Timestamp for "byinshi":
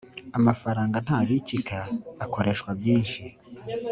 2.79-3.21